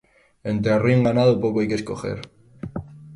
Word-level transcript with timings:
Entre 0.51 0.79
ruin 0.79 1.01
ganado 1.07 1.39
poco 1.39 1.59
hay 1.59 1.67
que 1.71 1.75
escoger. 1.81 2.19